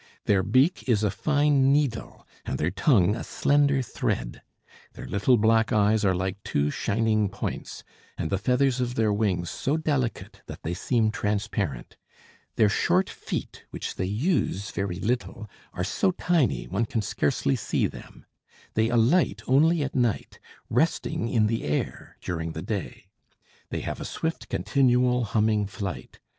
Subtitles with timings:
[0.25, 4.41] Their beak is a fine needle and their tongue a slender thread.
[4.93, 7.83] Their little black eyes are like two shining points,
[8.17, 11.97] and the feathers of their wings so delicate that they seem transparent.
[12.55, 17.85] Their short feet, which they use very little, are so tiny one can scarcely see
[17.85, 18.25] them.
[18.73, 23.05] They alight only at night, resting in the air during the day.
[23.69, 26.19] They have a swift continual humming flight.